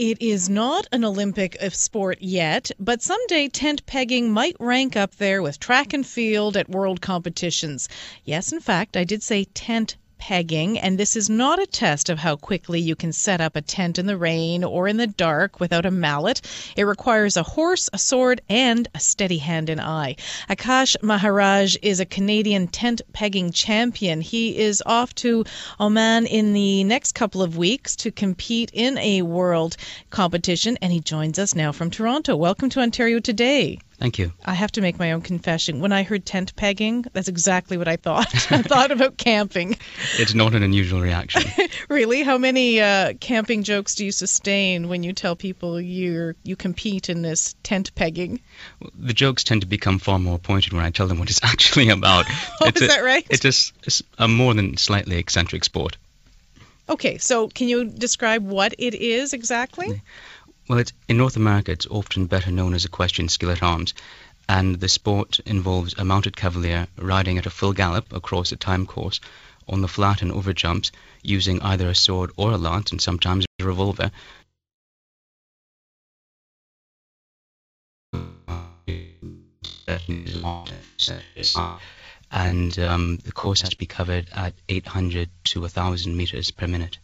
[0.00, 5.42] It is not an Olympic sport yet, but someday tent pegging might rank up there
[5.42, 7.88] with track and field at world competitions.
[8.24, 12.18] Yes, in fact, I did say tent pegging, and this is not a test of
[12.18, 15.60] how quickly you can set up a tent in the rain or in the dark
[15.60, 16.40] without a mallet.
[16.76, 20.16] It requires a horse, a sword, and a steady hand and eye.
[20.50, 24.20] Akaash Maharaj is a Canadian tent pegging champion.
[24.20, 25.44] He is off to
[25.80, 29.76] Oman in the next couple of weeks to compete in a world
[30.10, 32.36] competition, and he joins us now from Toronto.
[32.36, 33.78] Welcome to Ontario Today.
[33.98, 34.32] Thank you.
[34.44, 35.80] I have to make my own confession.
[35.80, 38.32] When I heard tent pegging, that's exactly what I thought.
[38.52, 39.76] I thought about camping.
[40.18, 41.42] It's not an unusual reaction.
[41.88, 42.22] really?
[42.22, 47.08] How many uh, camping jokes do you sustain when you tell people you you compete
[47.08, 48.40] in this tent pegging?
[48.80, 51.40] Well, the jokes tend to become far more pointed when I tell them what it's
[51.42, 52.26] actually about.
[52.60, 53.26] oh, it's is a, that right?
[53.28, 53.72] It's
[54.18, 55.96] a, a more than slightly eccentric sport.
[56.88, 60.00] Okay, so can you describe what it is exactly?
[60.68, 63.94] Well, in North America, it's often better known as equestrian skill at arms,
[64.50, 68.84] and the sport involves a mounted cavalier riding at a full gallop across a time
[68.84, 69.18] course
[69.66, 73.46] on the flat and over jumps, using either a sword or a lance, and sometimes
[73.58, 74.10] a revolver.
[82.30, 86.98] And um, the course has to be covered at 800 to 1,000 meters per minute.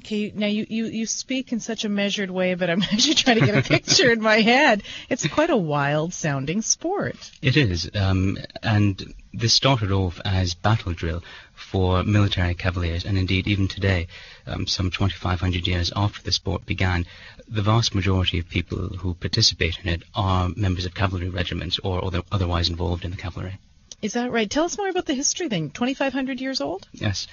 [0.00, 3.40] Okay, now you, you, you speak in such a measured way, but I'm actually trying
[3.40, 4.82] to get a picture in my head.
[5.08, 7.16] It's quite a wild sounding sport.
[7.42, 13.48] It is, um, and this started off as battle drill for military cavaliers, and indeed
[13.48, 14.06] even today,
[14.46, 17.04] um, some 2,500 years after the sport began,
[17.48, 22.04] the vast majority of people who participate in it are members of cavalry regiments or
[22.04, 23.58] other, otherwise involved in the cavalry.
[24.00, 24.48] Is that right?
[24.48, 25.70] Tell us more about the history then.
[25.70, 26.86] 2,500 years old?
[26.92, 27.26] Yes.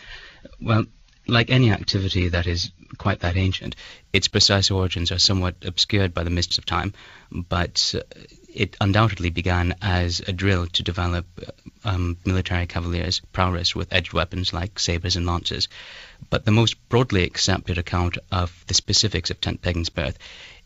[0.59, 0.86] Well,
[1.28, 3.76] like any activity that is quite that ancient,
[4.14, 6.94] its precise origins are somewhat obscured by the mists of time,
[7.32, 8.02] but uh,
[8.54, 11.26] it undoubtedly began as a drill to develop
[11.84, 15.67] um, military cavaliers' prowess with edged weapons like sabres and lances.
[16.30, 20.17] But the most broadly accepted account of the specifics of tent pegging's birth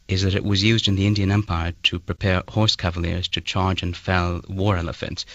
[0.10, 3.84] is that it was used in the Indian Empire to prepare horse cavaliers to charge
[3.84, 5.26] and fell war elephants.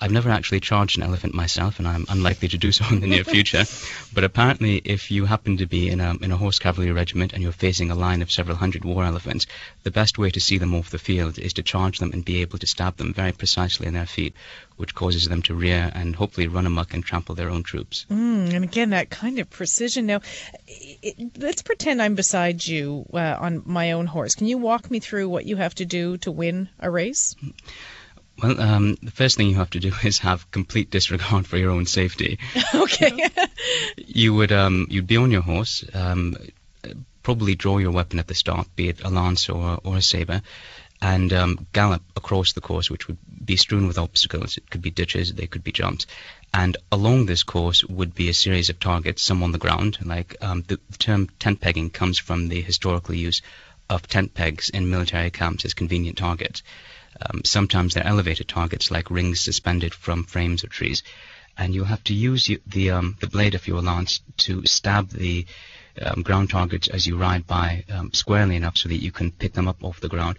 [0.00, 3.06] I've never actually charged an elephant myself, and I'm unlikely to do so in the
[3.06, 3.64] near future.
[4.14, 7.42] But apparently, if you happen to be in a, in a horse cavalry regiment and
[7.42, 9.46] you're facing a line of several hundred war elephants,
[9.82, 12.40] the best way to see them off the field is to charge them and be
[12.40, 14.34] able to stab them very precisely in their feet,
[14.76, 18.06] which causes them to rear and hopefully run amok and trample their own troops.
[18.10, 20.06] Mm, and again, that kind of precision.
[20.06, 20.20] Now,
[20.66, 24.34] it, let's pretend I'm beside you uh, on my own horse.
[24.34, 27.36] Can you walk me through what you have to do to win a race?
[28.42, 31.70] Well, um, the first thing you have to do is have complete disregard for your
[31.70, 32.38] own safety.
[32.74, 33.28] okay.
[33.96, 36.36] you would um, you'd be on your horse, um,
[37.22, 40.42] probably draw your weapon at the start, be it a lance or or a saber,
[41.04, 44.56] and um, gallop across the course, which would be strewn with obstacles.
[44.56, 46.06] It could be ditches, they could be jumps,
[46.54, 49.98] and along this course would be a series of targets, some on the ground.
[50.02, 53.42] Like um, the, the term tent pegging comes from the historical use
[53.90, 56.62] of tent pegs in military camps as convenient targets.
[57.20, 61.02] Um, sometimes they're elevated targets like rings suspended from frames of trees,
[61.58, 65.44] and you'll have to use the um, the blade of your lance to stab the
[66.00, 69.52] um, ground targets as you ride by um, squarely enough so that you can pick
[69.52, 70.38] them up off the ground,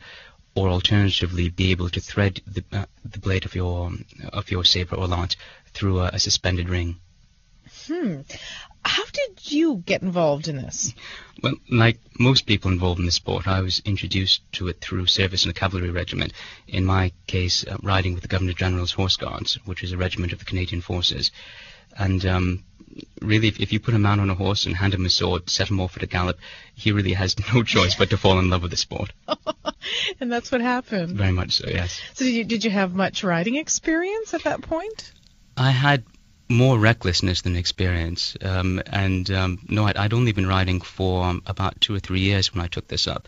[0.55, 3.91] or alternatively be able to thread the, uh, the blade of your
[4.31, 5.35] of your saber or lance
[5.73, 6.95] through a, a suspended ring.
[7.87, 8.21] Hmm.
[8.83, 10.93] How did you get involved in this?
[11.41, 15.43] Well, like most people involved in the sport, I was introduced to it through service
[15.43, 16.33] in a cavalry regiment.
[16.67, 20.33] In my case, uh, riding with the Governor General's Horse Guards, which is a regiment
[20.33, 21.31] of the Canadian Forces.
[21.97, 22.63] And um,
[23.21, 25.49] really, if, if, you put a man on a horse and hand him a sword,
[25.49, 26.37] set him off at a gallop,
[26.75, 29.11] he really has no choice but to fall in love with the sport.
[30.19, 31.17] and that's what happened.
[31.17, 32.01] Very much so, yes.
[32.13, 35.11] So did you, did you have much riding experience at that point?
[35.57, 36.03] I had
[36.49, 38.37] more recklessness than experience.
[38.41, 42.19] Um, and um, no, I'd, I'd, only been riding for um, about two or three
[42.19, 43.27] years when I took this up.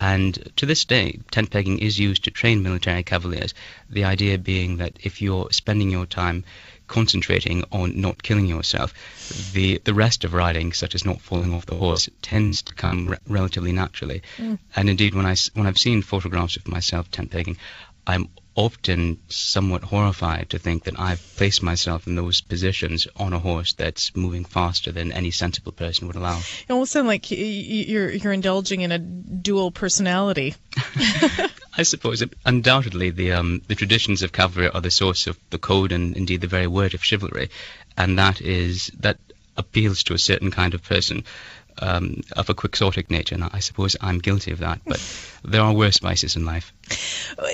[0.00, 3.52] And to this day, tent pegging is used to train military cavaliers.
[3.90, 6.44] The idea being that if you're spending your time
[6.90, 8.92] concentrating on not killing yourself,
[9.52, 13.06] the the rest of riding, such as not falling off the horse, tends to come
[13.06, 14.22] re- relatively naturally.
[14.36, 14.58] Mm.
[14.74, 17.56] And indeed, when I when I've seen photographs of myself tent pegging,
[18.06, 18.28] I'm
[18.60, 23.72] often somewhat horrified to think that I've placed myself in those positions on a horse
[23.72, 26.38] that's moving faster than any sensible person would allow.
[26.38, 30.54] It almost sounds like you're you're indulging in a dual personality.
[31.78, 35.58] I suppose it, undoubtedly the um, the traditions of cavalry are the source of the
[35.58, 37.48] code and indeed the very word of chivalry,
[37.96, 39.16] and that is that
[39.56, 41.24] appeals to a certain kind of person
[41.80, 44.80] um, of a quixotic nature, and I suppose I'm guilty of that.
[44.86, 45.00] But
[45.44, 46.72] there are worse vices in life.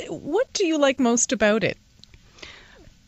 [0.08, 1.78] What do you like most about it?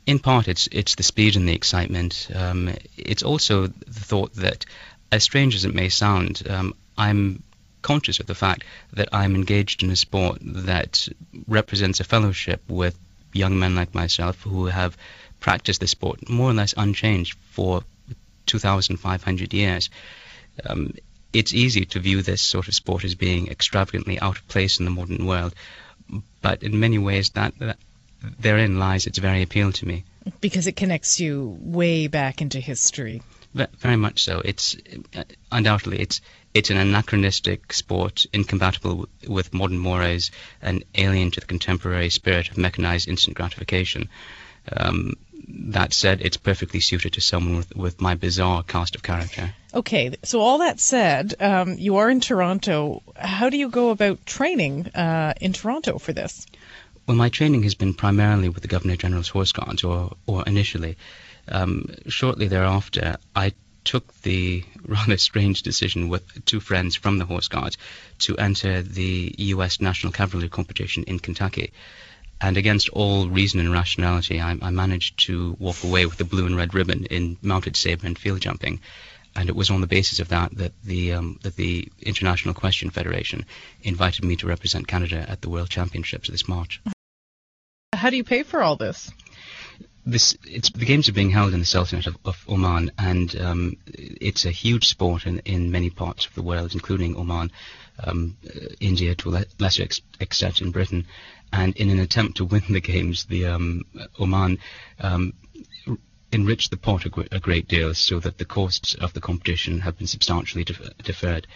[0.07, 2.29] In part, it's it's the speed and the excitement.
[2.35, 4.65] Um, it's also the thought that,
[5.13, 7.43] as strange as it may sound, um, I'm
[7.83, 11.09] conscious of the fact that I'm engaged in a sport that
[11.47, 12.99] represents a fellowship with
[13.33, 14.97] young men like myself who have
[15.41, 17.83] practiced the sport more or less unchanged for
[18.47, 19.91] 2,500 years.
[20.65, 20.95] Um,
[21.33, 24.85] it's easy to view this sort of sport as being extravagantly out of place in
[24.85, 25.55] the modern world,
[26.41, 27.79] but in many ways that, that
[28.41, 30.05] therein lies its very appeal to me.
[30.41, 33.23] Because it connects you way back into history.
[33.55, 34.41] Very much so.
[34.45, 34.77] It's
[35.17, 36.21] uh, undoubtedly it's
[36.55, 40.31] it's an anachronistic sport, incompatible with modern mores
[40.63, 44.09] and alien to the contemporary spirit of mechanized instant gratification.
[44.75, 45.15] Um,
[45.49, 49.55] that said, it's perfectly suited to someone with, with my bizarre cast of character.
[49.75, 53.03] Okay, so all that said, um, you are in Toronto.
[53.17, 56.47] How do you go about training uh, in Toronto for this?
[57.07, 60.97] Well, my training has been primarily with the Governor General's Horse Guards, or, or initially.
[61.49, 63.53] Um, shortly thereafter, I
[63.85, 67.77] took the rather strange decision with two friends from the Horse Guards
[68.21, 69.81] to enter the U.S.
[69.81, 71.73] National Cavalry competition in Kentucky.
[72.41, 76.47] And against all reason and rationality, I, I, managed to walk away with the blue
[76.47, 78.81] and red ribbon in mounted saber and field jumping.
[79.39, 82.91] And it was on the basis of that that the um, that the International Equestrian
[82.91, 83.47] Federation
[83.83, 86.83] invited me to represent Canada at the World Championships this March.
[87.95, 89.13] How do you pay for all this?
[90.05, 94.45] This the games are being held in the Sultanate of, of Oman, and um, it's
[94.45, 97.53] a huge sport in, in many parts of the world, including Oman,
[98.03, 98.37] um,
[98.81, 101.07] India to a lesser ex- extent in Britain.
[101.53, 103.85] And in an attempt to win the games, the um,
[104.19, 104.59] Oman
[104.99, 105.33] um,
[106.33, 109.99] enriched the pot a, a, great deal, so that the costs of the competition have
[109.99, 111.47] been substantially def- deferred.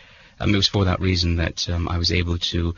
[0.40, 2.74] Um, it was for that reason that um, I was able to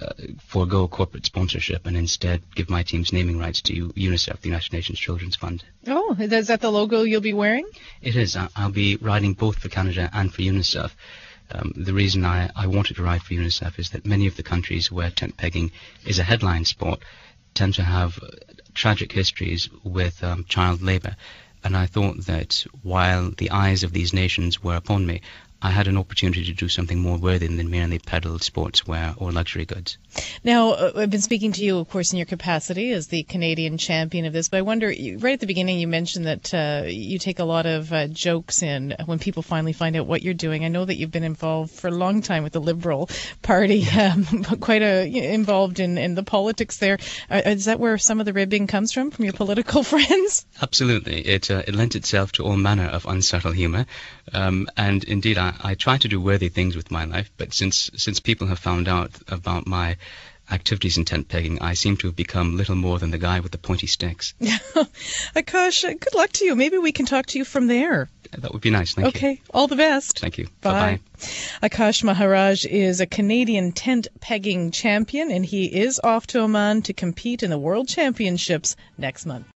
[0.00, 4.72] uh, forego corporate sponsorship and instead give my team's naming rights to UNICEF, the United
[4.72, 5.64] Nations Children's Fund.
[5.86, 7.66] Oh, is that the logo you'll be wearing?
[8.00, 8.36] It is.
[8.56, 10.92] I'll be riding both for Canada and for UNICEF.
[11.50, 14.42] Um, the reason I, I wanted to ride for UNICEF is that many of the
[14.42, 15.72] countries where tent pegging
[16.06, 17.00] is a headline sport
[17.54, 18.18] tend to have
[18.74, 21.16] tragic histories with um, child labour.
[21.64, 25.20] And I thought that while the eyes of these nations were upon me,
[25.62, 29.64] I had an opportunity to do something more worthy than merely peddle sportswear or luxury
[29.64, 29.96] goods.
[30.42, 33.78] Now, uh, I've been speaking to you, of course, in your capacity as the Canadian
[33.78, 37.18] champion of this, but I wonder, right at the beginning, you mentioned that uh, you
[37.20, 40.64] take a lot of uh, jokes in when people finally find out what you're doing.
[40.64, 43.08] I know that you've been involved for a long time with the Liberal
[43.40, 44.24] Party, um,
[44.60, 46.98] quite a, involved in, in the politics there.
[47.30, 50.44] Uh, is that where some of the ribbing comes from, from your political friends?
[50.60, 51.20] Absolutely.
[51.20, 53.86] It, uh, it lent itself to all manner of unsubtle humour.
[54.32, 57.90] Um, and indeed, I, I try to do worthy things with my life, but since
[57.96, 59.96] since people have found out about my
[60.50, 63.52] activities in tent pegging, I seem to have become little more than the guy with
[63.52, 64.34] the pointy sticks.
[64.40, 66.54] Akaash, good luck to you.
[66.54, 68.08] Maybe we can talk to you from there.
[68.32, 68.94] That would be nice.
[68.94, 69.26] Thank okay.
[69.26, 69.32] you.
[69.32, 69.42] Okay.
[69.50, 70.18] All the best.
[70.18, 70.48] Thank you.
[70.60, 71.00] Bye.
[71.20, 71.68] Bye-bye.
[71.68, 76.92] Akaash Maharaj is a Canadian tent pegging champion, and he is off to Oman to
[76.92, 79.51] compete in the World Championships next month.